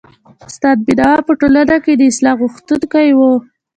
[0.49, 3.19] استاد بينوا په ټولنه کي د اصلاح غوښتونکی و.